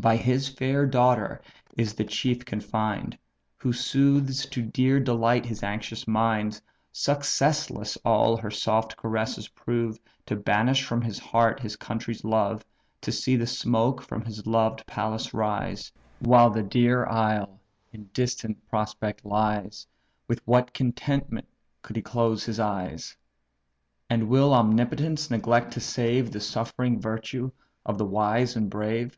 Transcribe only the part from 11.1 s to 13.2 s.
breast his country's love; To